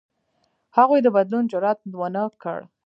هغوی 0.77 0.99
د 1.03 1.07
بدلون 1.15 1.43
جرئت 1.51 1.79
ونه 1.99 2.23
کړ. 2.41 2.59